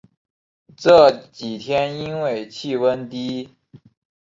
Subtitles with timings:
[0.75, 3.51] 这几天因为气温低